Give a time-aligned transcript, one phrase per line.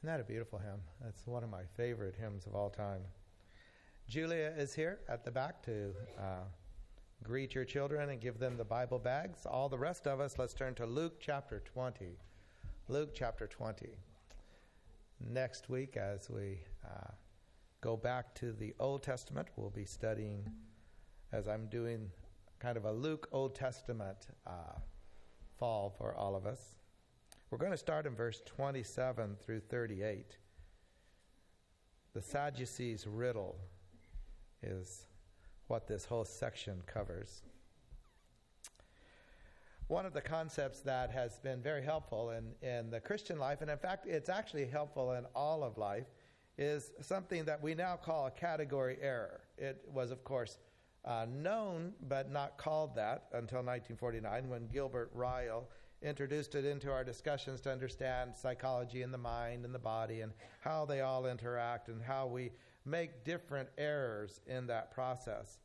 [0.00, 0.80] Isn't that a beautiful hymn?
[1.02, 3.02] That's one of my favorite hymns of all time.
[4.08, 6.44] Julia is here at the back to uh,
[7.22, 9.44] greet your children and give them the Bible bags.
[9.44, 12.16] All the rest of us, let's turn to Luke chapter 20.
[12.88, 13.90] Luke chapter 20.
[15.28, 17.10] Next week, as we uh,
[17.82, 20.50] go back to the Old Testament, we'll be studying,
[21.30, 22.08] as I'm doing
[22.58, 24.78] kind of a Luke Old Testament uh,
[25.58, 26.79] fall for all of us.
[27.50, 30.36] We're going to start in verse 27 through 38.
[32.14, 33.58] The Sadducees' riddle
[34.62, 35.06] is
[35.66, 37.42] what this whole section covers.
[39.88, 43.70] One of the concepts that has been very helpful in, in the Christian life, and
[43.70, 46.06] in fact, it's actually helpful in all of life,
[46.56, 49.40] is something that we now call a category error.
[49.58, 50.58] It was, of course,
[51.04, 55.68] uh, known but not called that until 1949 when Gilbert Ryle
[56.02, 60.32] introduced it into our discussions to understand psychology and the mind and the body and
[60.60, 62.50] how they all interact and how we
[62.84, 65.58] make different errors in that process.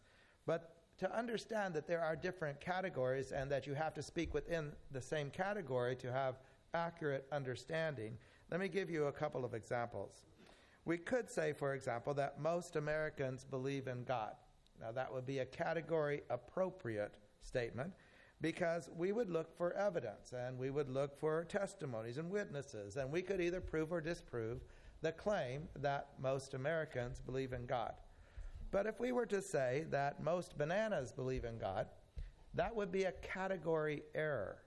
[0.46, 4.72] But to understand that there are different categories and that you have to speak within
[4.92, 6.40] the same category to have
[6.74, 8.18] accurate understanding,
[8.52, 10.24] let me give you a couple of examples.
[10.86, 14.34] We could say, for example, that most Americans believe in God.
[14.80, 17.94] Now, that would be a category appropriate statement
[18.46, 23.12] because we would look for evidence and we would look for testimonies and witnesses, and
[23.12, 24.62] we could either prove or disprove
[25.02, 27.94] the claim that most Americans believe in God.
[28.70, 31.88] But if we were to say that most bananas believe in God,
[32.54, 34.58] that would be a category error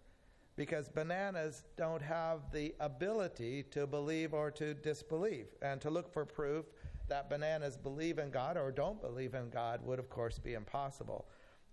[0.57, 5.47] because bananas don't have the ability to believe or to disbelieve.
[5.63, 6.65] And to look for proof
[7.07, 11.29] that bananas believe in God or don't believe in God would, of course, be impossible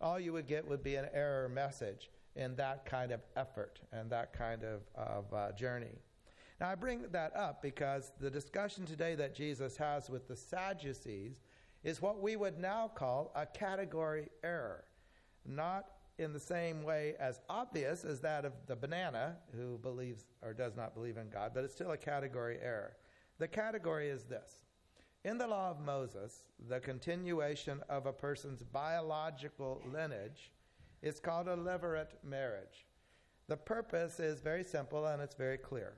[0.06, 4.08] all you would get would be an error message in that kind of effort and
[4.12, 5.98] that kind of, of uh, journey.
[6.62, 11.42] Now, I bring that up because the discussion today that Jesus has with the Sadducees
[11.84, 14.84] is what we would now call a category error.
[15.44, 15.88] Not
[16.20, 20.76] in the same way as obvious as that of the banana who believes or does
[20.76, 22.96] not believe in God, but it's still a category error.
[23.40, 24.66] The category is this
[25.26, 30.52] in the law of Moses, the continuation of a person's biological lineage
[31.02, 32.86] is called a levirate marriage.
[33.48, 35.94] The purpose is very simple and it's very clear.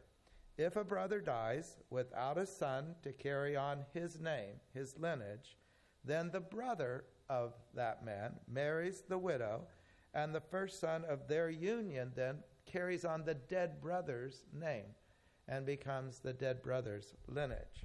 [0.58, 5.58] If a brother dies without a son to carry on his name, his lineage,
[6.06, 9.64] then the brother of that man marries the widow,
[10.14, 14.96] and the first son of their union then carries on the dead brother's name
[15.50, 17.84] and becomes the dead brother's lineage.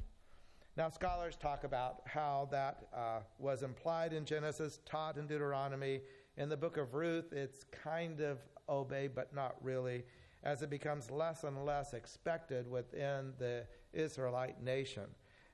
[0.74, 6.00] Now, scholars talk about how that uh, was implied in Genesis, taught in Deuteronomy.
[6.38, 8.38] In the book of Ruth, it's kind of
[8.70, 10.02] obey, but not really,
[10.42, 15.04] as it becomes less and less expected within the Israelite nation.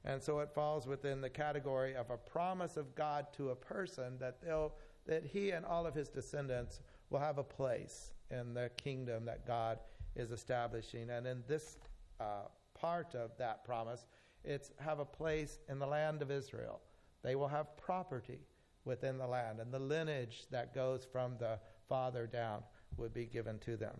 [0.04, 4.18] And so it falls within the category of a promise of God to a person
[4.20, 4.72] that, they'll,
[5.06, 6.78] that he and all of his descendants
[7.10, 9.80] will have a place in the kingdom that God
[10.14, 11.10] is establishing.
[11.10, 11.76] And in this
[12.20, 12.42] uh,
[12.78, 14.06] part of that promise,
[14.44, 16.81] it's have a place in the land of Israel.
[17.22, 18.41] They will have property
[18.84, 22.62] within the land, and the lineage that goes from the father down
[22.97, 23.97] would be given to them.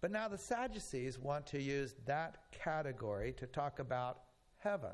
[0.00, 4.18] But now the Sadducees want to use that category to talk about
[4.58, 4.92] heaven.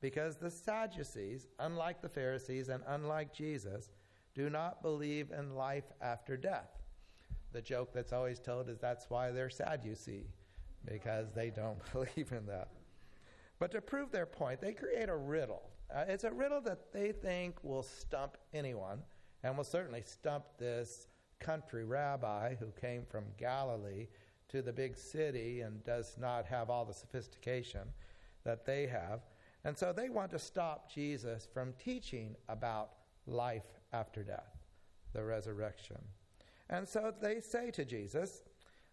[0.00, 3.90] Because the Sadducees, unlike the Pharisees and unlike Jesus,
[4.34, 6.68] do not believe in life after death.
[7.52, 10.24] The joke that's always told is that's why they're sad, you see,
[10.84, 12.68] because they don't believe in that.
[13.64, 15.70] But to prove their point, they create a riddle.
[15.90, 19.00] Uh, it's a riddle that they think will stump anyone,
[19.42, 21.06] and will certainly stump this
[21.40, 24.08] country rabbi who came from Galilee
[24.50, 27.88] to the big city and does not have all the sophistication
[28.44, 29.20] that they have.
[29.64, 32.90] And so they want to stop Jesus from teaching about
[33.26, 34.58] life after death,
[35.14, 36.02] the resurrection.
[36.68, 38.42] And so they say to Jesus,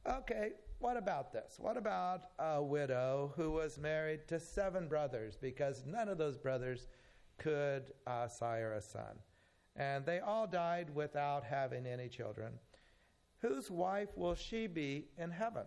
[0.08, 1.56] Okay, what about this?
[1.58, 6.88] What about a widow who was married to seven brothers because none of those brothers
[7.38, 9.20] could uh, sire a son?
[9.76, 12.54] And they all died without having any children.
[13.42, 15.66] Whose wife will she be in heaven?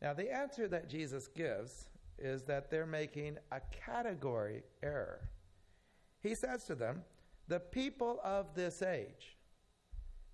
[0.00, 1.88] Now, the answer that Jesus gives
[2.18, 5.30] is that they're making a category error.
[6.22, 7.02] He says to them,
[7.48, 9.36] The people of this age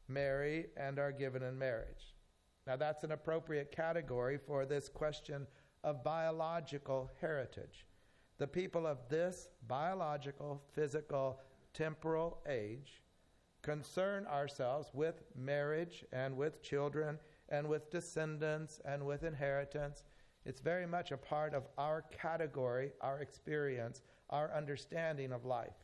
[0.09, 2.16] marry and are given in marriage.
[2.67, 5.47] Now, that's an appropriate category for this question
[5.85, 7.87] of biological heritage.
[8.39, 11.41] The people of this biological, physical,
[11.73, 13.03] temporal age
[13.63, 17.19] concern ourselves with marriage and with children
[17.49, 20.03] and with descendants and with inheritance,
[20.47, 25.75] It's very much a part of our category, our experience, our understanding of life.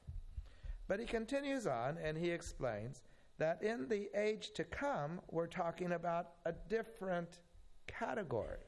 [0.86, 3.02] But he continues on and he explains
[3.42, 7.40] that in the age to come, we're talking about a different
[7.88, 8.60] category.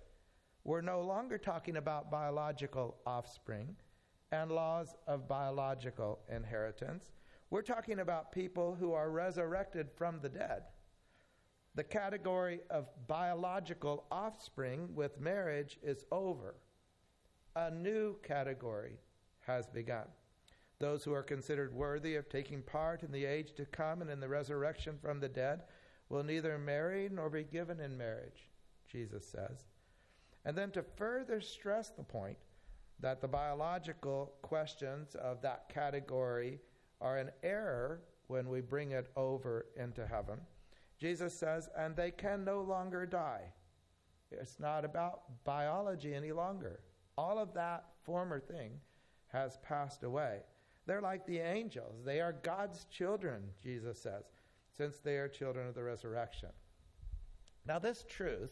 [0.64, 3.76] We're no longer talking about biological offspring
[4.32, 7.12] and laws of biological inheritance.
[7.50, 10.64] We're talking about people who are resurrected from the dead.
[11.76, 16.56] The category of biological offspring with marriage is over.
[17.54, 18.98] A new category
[19.46, 20.08] has begun.
[20.78, 24.20] Those who are considered worthy of taking part in the age to come and in
[24.20, 25.62] the resurrection from the dead
[26.08, 28.48] will neither marry nor be given in marriage,
[28.90, 29.64] Jesus says.
[30.44, 32.36] And then to further stress the point
[33.00, 36.60] that the biological questions of that category
[37.00, 40.38] are an error when we bring it over into heaven,
[40.98, 43.42] Jesus says, and they can no longer die.
[44.30, 46.80] It's not about biology any longer.
[47.16, 48.80] All of that former thing
[49.28, 50.40] has passed away.
[50.86, 52.02] They're like the angels.
[52.04, 54.24] They are God's children, Jesus says,
[54.76, 56.50] since they are children of the resurrection.
[57.66, 58.50] Now, this truth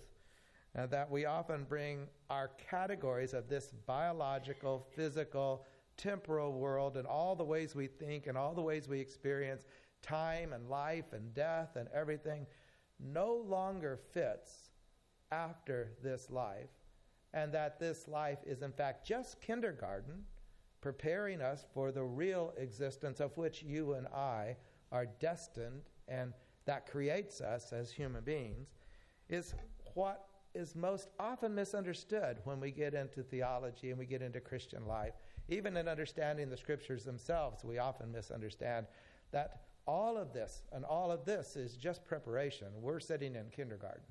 [0.76, 5.66] uh, that we often bring our categories of this biological, physical,
[5.98, 9.66] temporal world and all the ways we think and all the ways we experience
[10.00, 12.46] time and life and death and everything
[12.98, 14.70] no longer fits
[15.30, 16.70] after this life,
[17.34, 20.24] and that this life is in fact just kindergarten,
[20.82, 24.56] preparing us for the real existence of which you and I
[24.90, 26.34] are destined and
[26.66, 28.74] that creates us as human beings,
[29.28, 29.54] is
[29.94, 34.86] what is most often misunderstood when we get into theology and we get into Christian
[34.86, 35.14] life.
[35.48, 38.86] Even in understanding the scriptures themselves, we often misunderstand
[39.30, 42.68] that all of this and all of this is just preparation.
[42.80, 44.02] We're sitting in kindergarten.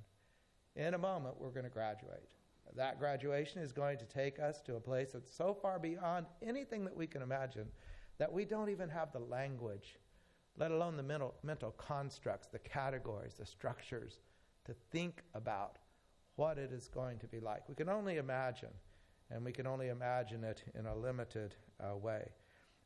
[0.76, 2.30] In a moment, we're going to graduate.
[2.76, 6.86] That graduation is going to take us to a place that's so far beyond anything
[6.86, 7.68] that we can imagine
[8.18, 9.98] that we don't even have the language,
[10.58, 14.20] let alone the mental, mental constructs, the categories, the structures
[14.66, 15.80] to think about
[16.36, 17.68] what it is going to be like.
[17.68, 18.70] We can only imagine,
[19.30, 22.30] and we can only imagine it in a limited uh, way.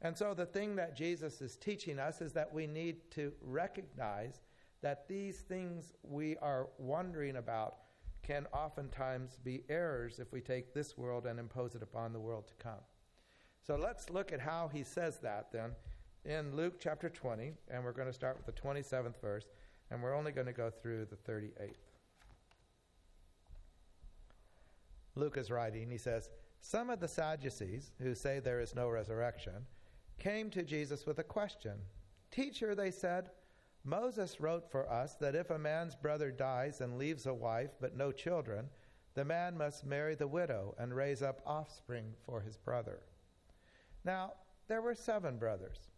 [0.01, 4.41] And so, the thing that Jesus is teaching us is that we need to recognize
[4.81, 7.77] that these things we are wondering about
[8.25, 12.47] can oftentimes be errors if we take this world and impose it upon the world
[12.47, 12.81] to come.
[13.65, 15.71] So, let's look at how he says that then
[16.25, 19.45] in Luke chapter 20, and we're going to start with the 27th verse,
[19.91, 21.75] and we're only going to go through the 38th.
[25.15, 26.29] Luke is writing, he says,
[26.61, 29.65] Some of the Sadducees, who say there is no resurrection,
[30.17, 31.73] came to Jesus with a question.
[32.31, 33.29] Teacher, they said,
[33.87, 37.95] Moses wrote for us that if a man's brother dies and leaves a wife but
[37.95, 38.67] no children,
[39.13, 43.03] the man must marry the widow and raise up offspring for his brother.
[44.03, 44.33] Now,
[44.67, 45.91] there were seven brothers.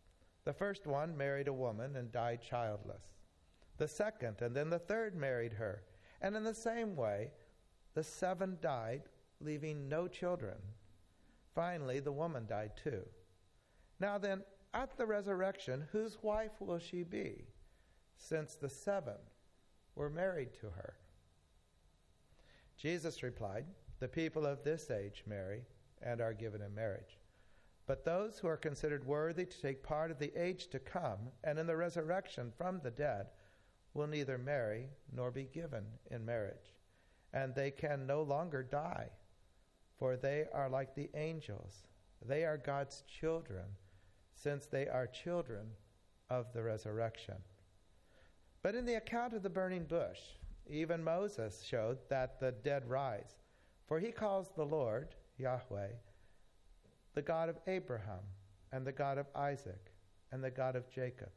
[0.43, 3.03] The first one married a woman and died childless.
[3.77, 5.83] The second and then the third married her.
[6.21, 7.31] And in the same way,
[7.93, 9.03] the seven died,
[9.39, 10.57] leaving no children.
[11.55, 13.03] Finally, the woman died too.
[13.99, 14.43] Now then,
[14.73, 17.45] at the resurrection, whose wife will she be,
[18.17, 19.17] since the seven
[19.95, 20.95] were married to her?
[22.77, 23.65] Jesus replied,
[23.99, 25.63] The people of this age marry
[26.01, 27.17] and are given in marriage.
[27.87, 31.57] But those who are considered worthy to take part of the age to come and
[31.57, 33.27] in the resurrection from the dead
[33.93, 36.73] will neither marry nor be given in marriage
[37.33, 39.09] and they can no longer die,
[39.97, 41.83] for they are like the angels.
[42.25, 43.65] They are God's children,
[44.33, 45.67] since they are children
[46.29, 47.35] of the resurrection.
[48.67, 50.19] But in the account of the burning bush,
[50.69, 53.37] even Moses showed that the dead rise,
[53.85, 55.91] for he calls the Lord, Yahweh,
[57.13, 58.19] the God of Abraham,
[58.73, 59.93] and the God of Isaac,
[60.33, 61.29] and the God of Jacob.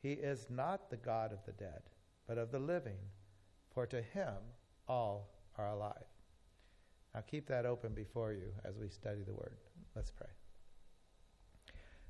[0.00, 1.82] He is not the God of the dead,
[2.28, 3.00] but of the living,
[3.74, 4.36] for to him
[4.86, 6.06] all are alive.
[7.16, 9.56] Now keep that open before you as we study the Word.
[9.96, 10.30] Let's pray.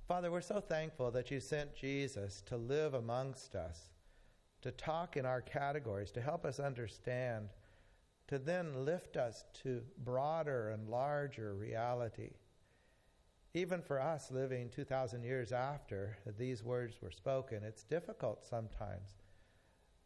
[0.07, 3.89] Father, we're so thankful that you sent Jesus to live amongst us,
[4.63, 7.51] to talk in our categories, to help us understand,
[8.27, 12.31] to then lift us to broader and larger reality.
[13.55, 19.17] Even for us living 2,000 years after these words were spoken, it's difficult sometimes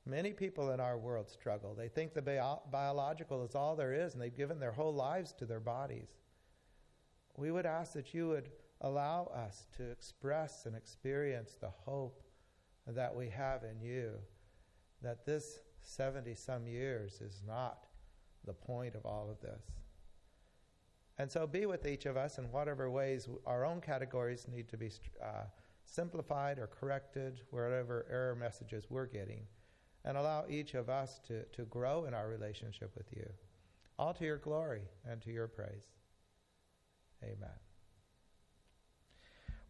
[0.04, 1.74] Many people in our world struggle.
[1.74, 5.32] They think the bio- biological is all there is, and they've given their whole lives
[5.34, 6.08] to their bodies.
[7.36, 12.24] We would ask that you would allow us to express and experience the hope
[12.88, 14.14] that we have in you,
[15.02, 17.86] that this 70 some years is not
[18.44, 19.64] the point of all of this,
[21.18, 24.76] And so be with each of us in whatever ways our own categories need to
[24.76, 24.90] be
[25.22, 25.44] uh,
[25.84, 29.46] simplified or corrected, wherever error messages we're getting,
[30.04, 33.28] and allow each of us to, to grow in our relationship with you,
[33.98, 35.86] all to your glory and to your praise.
[37.22, 37.71] Amen.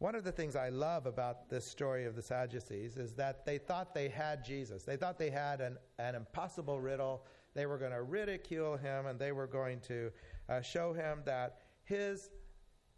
[0.02, 3.56] One of the things I love about this story of the Sadducees is that they
[3.56, 4.82] thought they had Jesus.
[4.82, 7.24] They thought they had an, an impossible riddle.
[7.54, 10.10] They were going to ridicule him and they were going to
[10.48, 12.30] uh, show him that his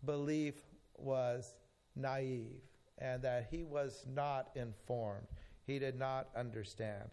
[0.06, 0.54] belief
[0.96, 1.56] was
[1.94, 2.62] naive
[2.96, 5.26] and that he was not informed.
[5.66, 7.10] He did not understand.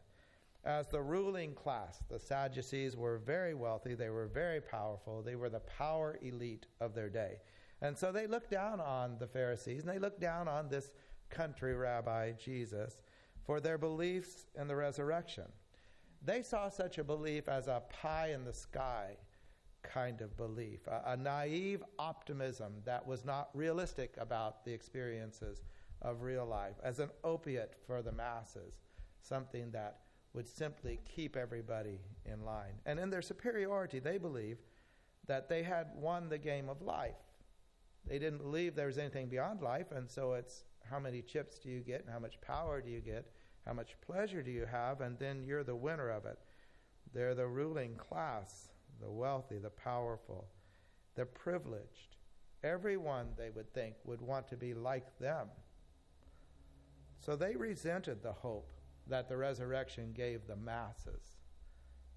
[0.63, 5.49] As the ruling class, the Sadducees were very wealthy, they were very powerful, they were
[5.49, 7.39] the power elite of their day.
[7.81, 10.91] And so they looked down on the Pharisees and they looked down on this
[11.29, 12.97] country rabbi, Jesus,
[13.43, 15.45] for their beliefs in the resurrection.
[16.23, 19.17] They saw such a belief as a pie in the sky
[19.81, 25.63] kind of belief, a, a naive optimism that was not realistic about the experiences
[26.03, 28.75] of real life, as an opiate for the masses,
[29.21, 30.01] something that
[30.33, 32.73] would simply keep everybody in line.
[32.85, 34.61] And in their superiority, they believed
[35.27, 37.15] that they had won the game of life
[38.07, 41.69] they didn't believe there was anything beyond life, and so it's how many chips do
[41.69, 43.31] you get and how much power do you get,
[43.65, 46.39] how much pleasure do you have, and then you're the winner of it.
[47.13, 50.47] They're the ruling class, the wealthy, the powerful,
[51.15, 52.17] the privileged.
[52.63, 55.47] Everyone, they would think, would want to be like them.
[57.19, 58.71] So they resented the hope
[59.07, 61.37] that the resurrection gave the masses.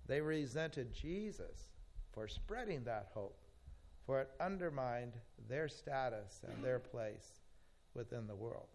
[0.06, 1.72] They resented Jesus
[2.12, 3.38] for spreading that hope
[4.06, 5.14] for it undermined
[5.49, 7.40] their status and their place
[7.94, 8.66] within the world.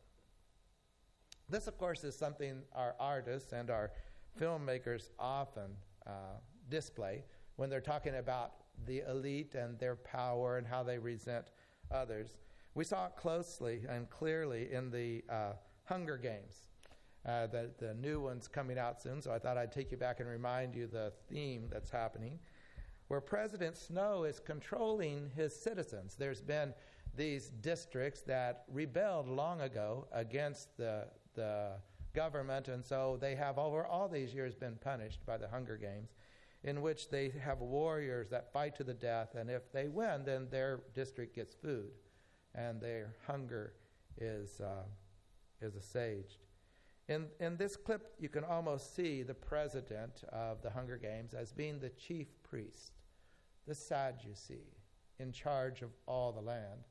[1.50, 3.92] This, of course, is something our artists and our
[4.40, 5.72] filmmakers often
[6.06, 6.38] uh,
[6.70, 7.24] display
[7.56, 8.54] when they're talking about
[8.86, 11.52] the elite and their power and how they resent
[11.92, 12.38] others.
[12.76, 15.54] We saw it closely and clearly in the uh,
[15.86, 16.68] Hunger Games.
[17.26, 20.20] Uh, the, the new one's coming out soon, so I thought I'd take you back
[20.20, 22.40] and remind you the theme that's happening
[23.10, 26.16] where President Snow is controlling his citizens.
[26.18, 26.74] There's been
[27.18, 31.72] these districts that rebelled long ago against the, the
[32.14, 36.14] government, and so they have over all these years been punished by the Hunger Games,
[36.64, 40.48] in which they have warriors that fight to the death, and if they win, then
[40.52, 41.90] their district gets food,
[42.54, 43.74] and their hunger
[44.18, 44.84] is, uh,
[45.62, 46.38] is assuaged.
[47.08, 51.52] In, in this clip, you can almost see the president of the Hunger Games as
[51.52, 52.99] being the chief priest
[53.70, 54.74] the Sadducee,
[55.20, 56.84] in charge of all the land.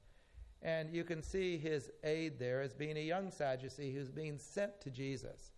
[0.63, 4.81] And you can see his aide there as being a young Sadducee who's being sent
[4.81, 5.53] to Jesus,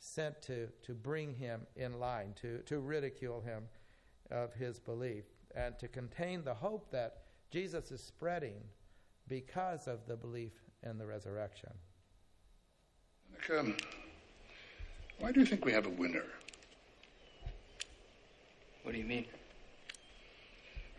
[0.00, 3.64] sent to, to bring him in line, to, to ridicule him
[4.30, 8.60] of his belief, and to contain the hope that Jesus is spreading
[9.28, 10.52] because of the belief
[10.82, 11.70] in the resurrection.
[13.56, 13.76] Um,
[15.18, 16.24] why do you think we have a winner?
[18.82, 19.26] What do you mean?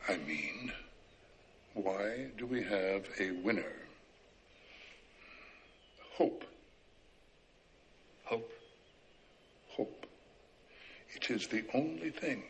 [0.07, 0.71] I mean,
[1.73, 3.73] why do we have a winner?
[6.15, 6.43] Hope.
[8.25, 8.51] Hope?
[9.69, 10.05] Hope.
[11.15, 12.43] It is the only thing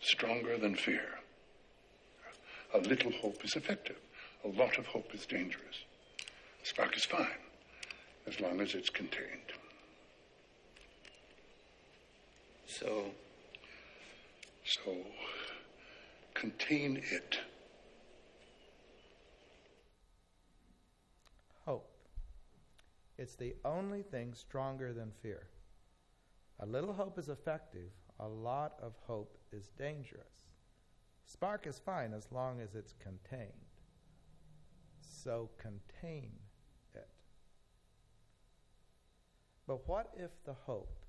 [0.00, 1.18] stronger than fear.
[2.74, 3.96] A little hope is effective.
[4.44, 5.84] A lot of hope is dangerous.
[6.62, 7.26] A spark is fine
[8.26, 9.52] as long as it's contained.
[12.66, 13.04] So?
[14.64, 14.96] So,
[16.34, 17.38] contain it.
[21.64, 21.90] Hope.
[23.16, 25.46] It's the only thing stronger than fear.
[26.60, 30.44] A little hope is effective, a lot of hope is dangerous.
[31.24, 33.52] Spark is fine as long as it's contained.
[35.00, 36.30] So contain
[36.94, 37.08] it.
[39.66, 41.04] But what if the hope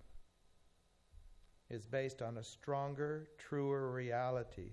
[1.70, 4.72] is based on a stronger, truer reality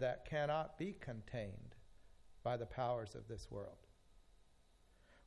[0.00, 1.76] that cannot be contained
[2.42, 3.86] by the powers of this world?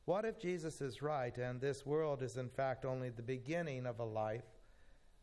[0.04, 4.00] What if Jesus is right and this world is in fact only the beginning of
[4.00, 4.44] a life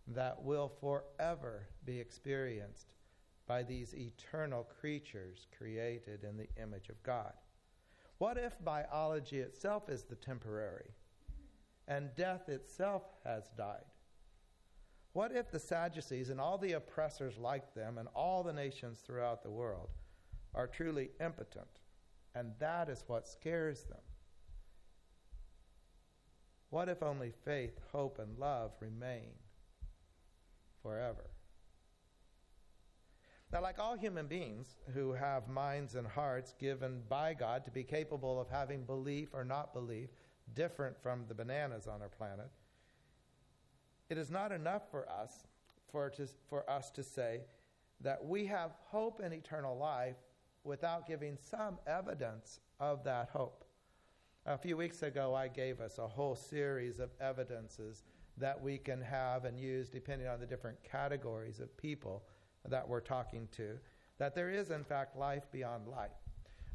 [0.08, 2.94] that will forever be experienced
[3.48, 7.34] by these eternal creatures created in the image of God?
[8.18, 10.92] What if biology itself is the temporary
[11.88, 13.86] and death itself has died?
[15.14, 19.44] What if the Sadducees and all the oppressors like them and all the nations throughout
[19.44, 19.90] the world
[20.56, 21.68] are truly impotent,
[22.34, 24.00] and that is what scares them?
[26.70, 29.34] What if only faith, hope, and love remain
[30.82, 31.30] forever?
[33.52, 37.84] Now, like all human beings who have minds and hearts given by God to be
[37.84, 40.10] capable of having belief or not belief,
[40.54, 42.50] different from the bananas on our planet,
[44.12, 45.48] it is not enough for us
[45.90, 47.40] for, to, for us to say
[48.02, 50.18] that we have hope in eternal life
[50.66, 53.64] without giving some evidence of that hope.
[54.46, 58.04] A few weeks ago, I gave us a whole series of evidences
[58.38, 62.24] that we can have and use depending on the different categories of people
[62.68, 63.78] that we're talking to,
[64.18, 66.12] that there is, in fact, life beyond life.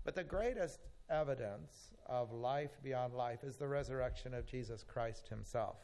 [0.04, 5.76] But the greatest evidence of life beyond life is the resurrection of Jesus Christ himself,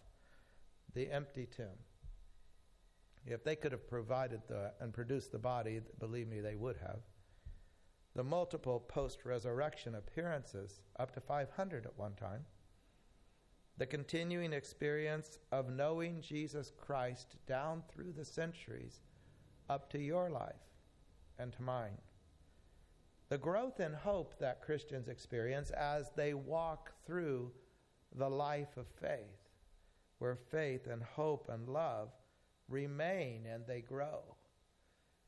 [0.94, 1.78] the empty tomb.
[3.26, 7.00] If they could have provided the, and produced the body, believe me, they would have.
[8.14, 12.44] The multiple post resurrection appearances, up to 500 at one time.
[13.78, 19.00] The continuing experience of knowing Jesus Christ down through the centuries
[19.70, 20.68] up to your life
[21.38, 21.96] and to mine.
[23.30, 27.50] The growth in hope that Christians experience as they walk through
[28.14, 29.41] the life of faith,
[30.22, 32.08] where faith and hope and love
[32.68, 34.20] remain and they grow.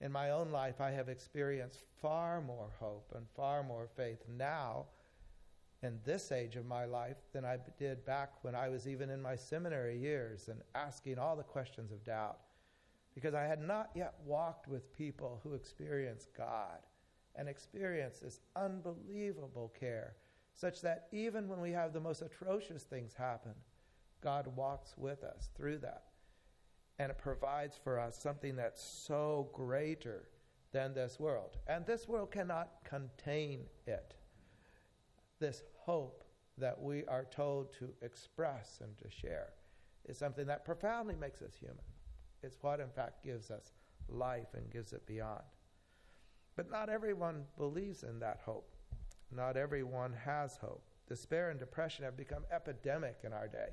[0.00, 4.86] In my own life, I have experienced far more hope and far more faith now
[5.82, 9.20] in this age of my life than I did back when I was even in
[9.20, 12.38] my seminary years and asking all the questions of doubt
[13.16, 16.78] because I had not yet walked with people who experienced God
[17.34, 20.14] and experienced this unbelievable care,
[20.52, 23.54] such that even when we have the most atrocious things happen,
[24.24, 26.04] God walks with us through that.
[26.98, 30.28] And it provides for us something that's so greater
[30.72, 31.58] than this world.
[31.68, 34.14] And this world cannot contain it.
[35.38, 36.24] This hope
[36.56, 39.50] that we are told to express and to share
[40.08, 41.84] is something that profoundly makes us human.
[42.42, 43.72] It's what, in fact, gives us
[44.08, 45.42] life and gives it beyond.
[46.56, 48.70] But not everyone believes in that hope.
[49.34, 50.84] Not everyone has hope.
[51.08, 53.70] Despair and depression have become epidemic in our day.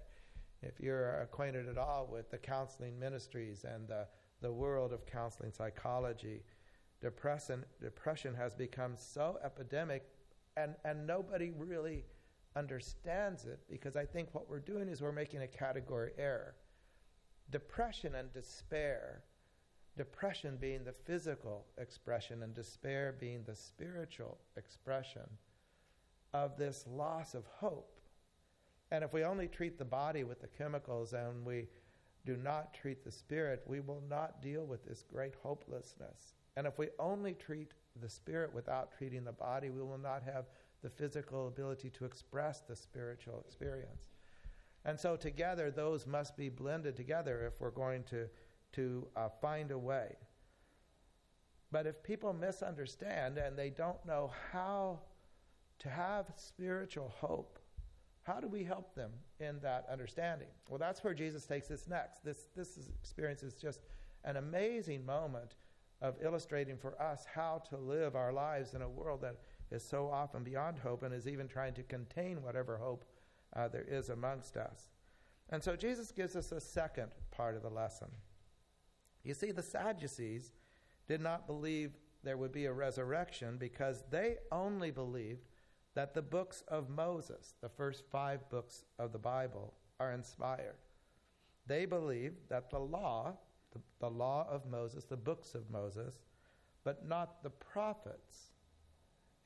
[0.61, 4.07] If you're acquainted at all with the counseling ministries and the,
[4.41, 6.43] the world of counseling psychology,
[7.01, 10.03] depression, depression has become so epidemic,
[10.57, 12.05] and, and nobody really
[12.55, 16.55] understands it because I think what we're doing is we're making a category error
[17.49, 19.23] depression and despair,
[19.97, 25.27] depression being the physical expression and despair being the spiritual expression
[26.33, 27.99] of this loss of hope.
[28.91, 31.67] And if we only treat the body with the chemicals and we
[32.25, 36.35] do not treat the spirit, we will not deal with this great hopelessness.
[36.57, 40.45] And if we only treat the spirit without treating the body, we will not have
[40.81, 44.09] the physical ability to express the spiritual experience.
[44.83, 48.27] And so together, those must be blended together if we're going to,
[48.73, 50.15] to uh, find a way.
[51.71, 54.99] But if people misunderstand and they don't know how
[55.79, 57.60] to have spiritual hope,
[58.23, 60.47] how do we help them in that understanding?
[60.69, 62.23] Well, that's where Jesus takes us next.
[62.23, 63.81] This, this is, experience is just
[64.23, 65.55] an amazing moment
[66.01, 69.37] of illustrating for us how to live our lives in a world that
[69.71, 73.05] is so often beyond hope and is even trying to contain whatever hope
[73.55, 74.89] uh, there is amongst us.
[75.49, 78.07] And so Jesus gives us a second part of the lesson.
[79.23, 80.53] You see, the Sadducees
[81.07, 85.49] did not believe there would be a resurrection because they only believed
[85.93, 90.77] that the books of Moses, the first five books of the Bible, are inspired.
[91.67, 93.37] They believed that the law,
[93.73, 96.15] the, the law of Moses, the books of Moses,
[96.83, 98.51] but not the prophets,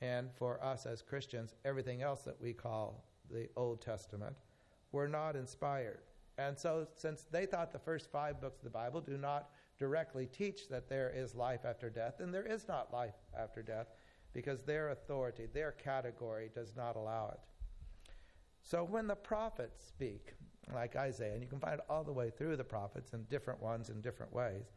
[0.02, 4.36] and for us as Christians, everything else that we call the Old Testament,
[4.92, 6.00] were not inspired.
[6.38, 10.26] And so, since they thought the first five books of the Bible do not directly
[10.26, 13.88] teach that there is life after death, then there is not life after death
[14.36, 17.40] because their authority, their category does not allow it.
[18.62, 20.34] So, when the prophets speak,
[20.74, 23.62] like Isaiah, and you can find it all the way through the prophets and different
[23.62, 24.76] ones in different ways,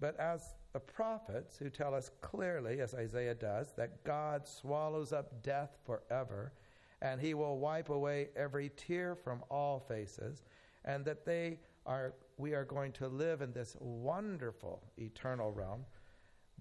[0.00, 5.42] but as the prophets who tell us clearly, as Isaiah does, that God swallows up
[5.42, 6.52] death forever
[7.02, 10.42] and he will wipe away every tear from all faces,
[10.84, 15.84] and that they are we are going to live in this wonderful eternal realm.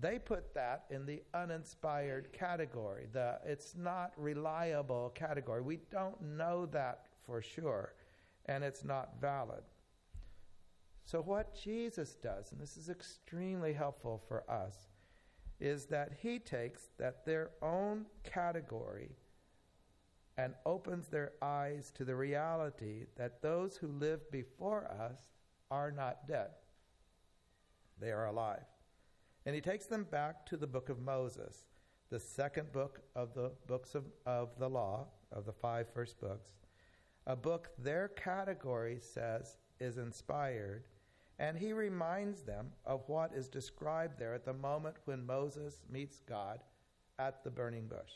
[0.01, 3.07] They put that in the uninspired category.
[3.11, 5.61] The it's not reliable category.
[5.61, 7.93] We don't know that for sure,
[8.45, 9.63] and it's not valid.
[11.03, 14.75] So what Jesus does, and this is extremely helpful for us,
[15.59, 19.09] is that he takes that their own category
[20.37, 25.19] and opens their eyes to the reality that those who lived before us
[25.69, 26.51] are not dead.
[27.99, 28.63] They are alive.
[29.49, 31.65] And he takes them back to the book of Moses,
[32.11, 36.51] the second book of the books of, of the law, of the five first books,
[37.25, 40.83] a book their category says is inspired.
[41.39, 46.19] And he reminds them of what is described there at the moment when Moses meets
[46.29, 46.59] God
[47.17, 48.11] at the burning bush.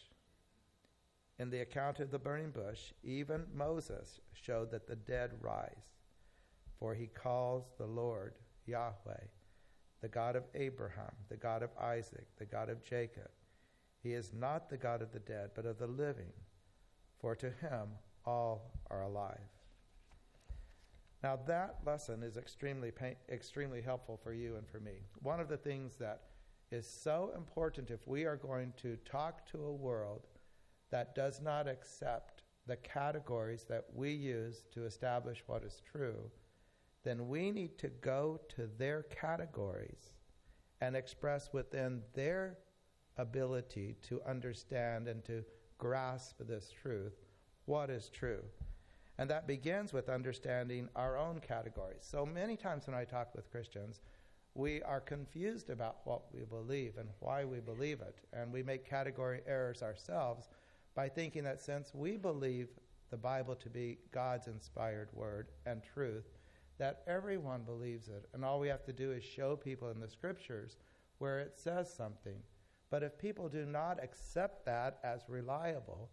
[1.40, 5.96] In the account of the burning bush, even Moses showed that the dead rise,
[6.78, 8.36] for he calls the Lord
[8.68, 9.24] Yahweh,
[10.04, 13.30] the God of Abraham, the God of Isaac, the God of Jacob.
[14.04, 16.34] He is not the God of the dead, but of the living,
[17.22, 17.88] for to him
[18.26, 19.40] all are alive.
[21.24, 25.06] Now, that lesson is extremely, pain, extremely helpful for you and for me.
[25.22, 26.24] One of the things that
[26.70, 30.28] is so important if we are going to talk to a world
[30.92, 36.30] that does not accept the categories that we use to establish what is true,
[37.04, 40.14] then we need to go to their categories
[40.82, 42.58] and express within their
[43.18, 45.44] ability to understand and to
[45.78, 47.14] grasp this truth
[47.66, 48.44] what is true.
[49.18, 52.02] And that begins with understanding our own categories.
[52.02, 54.02] So many times when I talk with Christians,
[54.56, 58.20] we are confused about what we believe and why we believe it.
[58.34, 60.50] And we make category errors ourselves
[60.96, 62.70] by thinking that since we believe
[63.12, 66.33] the Bible to be God's inspired word and truth,
[66.78, 68.28] that everyone believes it.
[68.34, 70.78] And all we have to do is show people in the scriptures
[71.20, 72.38] where it says something.
[72.90, 76.10] But if people do not accept that as reliable,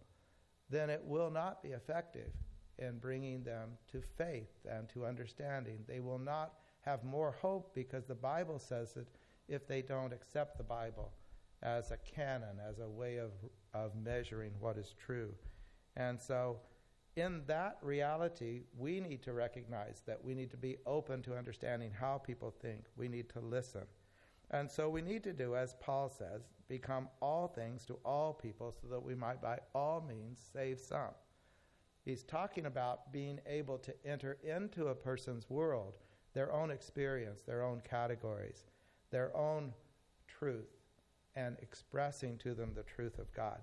[0.69, 2.31] then it will not be effective
[2.79, 5.79] in bringing them to faith and to understanding.
[5.87, 9.07] They will not have more hope because the Bible says that
[9.47, 11.11] if they don't accept the Bible
[11.61, 13.31] as a canon, as a way of
[13.73, 15.33] of measuring what is true.
[15.95, 16.57] And so,
[17.15, 21.91] in that reality, we need to recognize that we need to be open to understanding
[21.91, 22.85] how people think.
[22.95, 23.83] We need to listen.
[24.51, 28.73] And so, we need to do, as Paul says, become all things to all people
[28.81, 31.13] so that we might by all means save some.
[32.03, 35.97] He's talking about being able to enter into a person's world,
[36.33, 38.65] their own experience, their own categories,
[39.11, 39.73] their own
[40.27, 40.81] truth
[41.35, 43.59] and expressing to them the truth of God.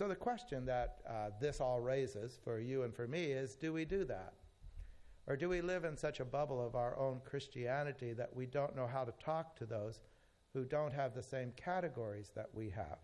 [0.00, 3.70] So, the question that uh, this all raises for you and for me is do
[3.74, 4.32] we do that?
[5.26, 8.74] Or do we live in such a bubble of our own Christianity that we don't
[8.74, 10.00] know how to talk to those
[10.54, 12.96] who don't have the same categories that we have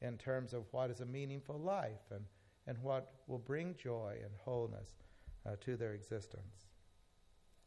[0.00, 2.24] in terms of what is a meaningful life and,
[2.68, 4.90] and what will bring joy and wholeness
[5.44, 6.66] uh, to their existence?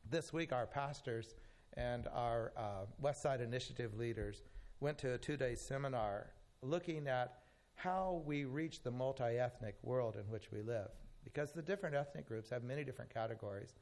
[0.10, 1.36] This week, our pastors
[1.74, 4.44] and our uh, Westside Initiative leaders
[4.80, 6.28] went to a two day seminar
[6.62, 7.41] looking at
[7.76, 10.90] how we reach the multi ethnic world in which we live.
[11.24, 13.76] Because the different ethnic groups have many different categories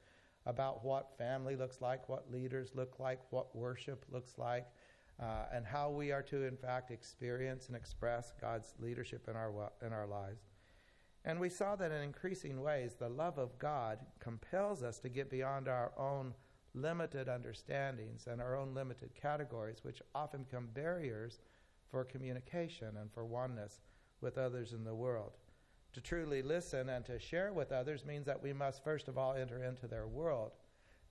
[0.46, 4.68] about what family looks like, what leaders look like, what worship looks like,
[5.22, 9.72] uh, and how we are to, in fact, experience and express God's leadership in our,
[9.86, 10.44] in our lives.
[11.26, 15.30] And we saw that in increasing ways, the love of God compels us to get
[15.30, 16.34] beyond our own
[16.74, 21.40] limited understandings and our own limited categories, which often become barriers
[21.90, 23.82] for communication and for oneness
[24.22, 25.34] with others in the world.
[25.94, 29.34] To truly listen and to share with others means that we must first of all
[29.34, 30.52] enter into their world.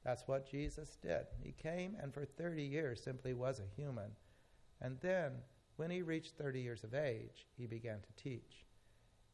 [0.05, 1.27] That's what Jesus did.
[1.43, 4.13] He came and for 30 years simply was a human.
[4.81, 5.33] And then,
[5.77, 8.65] when he reached 30 years of age, he began to teach.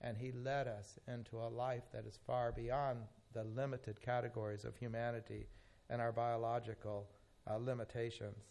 [0.00, 3.00] And he led us into a life that is far beyond
[3.32, 5.46] the limited categories of humanity
[5.90, 7.08] and our biological
[7.50, 8.44] uh, limitations.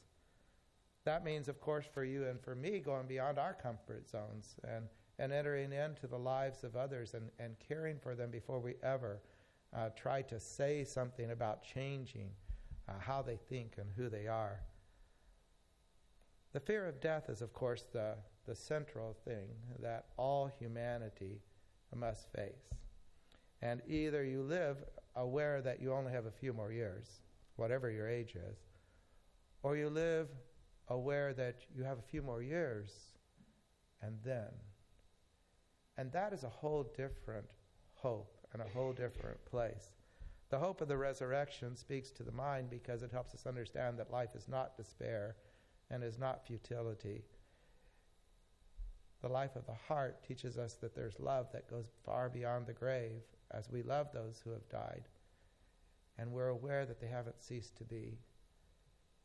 [1.06, 4.86] That means, of course, for you and for me, going beyond our comfort zones and,
[5.20, 9.22] and entering into the lives of others and, and caring for them before we ever
[9.76, 12.30] uh, try to say something about changing
[12.88, 14.62] uh, how they think and who they are.
[16.54, 19.48] The fear of death is, of course, the, the central thing
[19.82, 21.42] that all humanity
[21.96, 22.70] must face.
[23.62, 24.84] And either you live
[25.16, 27.22] aware that you only have a few more years,
[27.56, 28.58] whatever your age is,
[29.64, 30.28] or you live
[30.90, 32.92] aware that you have a few more years
[34.02, 34.50] and then.
[35.98, 37.46] And that is a whole different
[37.96, 39.92] hope and a whole different place.
[40.50, 44.12] The hope of the resurrection speaks to the mind because it helps us understand that
[44.12, 45.36] life is not despair
[45.90, 47.24] and is not futility.
[49.22, 52.74] The life of the heart teaches us that there's love that goes far beyond the
[52.74, 55.04] grave as we love those who have died
[56.18, 58.18] and we're aware that they haven't ceased to be,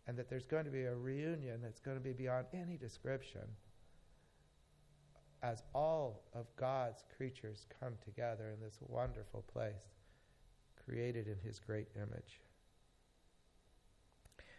[0.08, 3.42] and that there's going to be a reunion that's going to be beyond any description
[5.42, 9.92] as all of God's creatures come together in this wonderful place
[10.84, 12.40] created in His great image.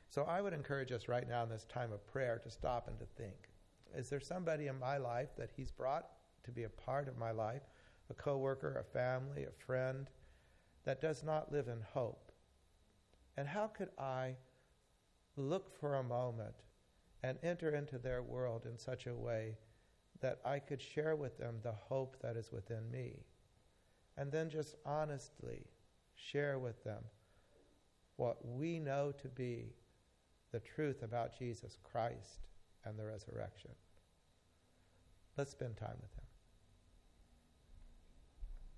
[0.09, 2.97] So I would encourage us right now in this time of prayer to stop and
[2.99, 3.49] to think.
[3.95, 6.05] Is there somebody in my life that he's brought
[6.43, 7.63] to be a part of my life,
[8.09, 10.07] a coworker, a family, a friend
[10.85, 12.31] that does not live in hope?
[13.35, 14.35] And how could I
[15.39, 16.55] look for a moment
[17.23, 19.57] and enter into their world in such a way
[20.21, 23.19] that I could share with them the hope that is within me?
[24.17, 25.65] And then just honestly
[26.15, 27.03] share with them
[28.17, 29.73] what we know to be
[30.51, 32.47] the truth about Jesus Christ
[32.85, 33.71] and the resurrection.
[35.37, 36.18] Let's spend time with him.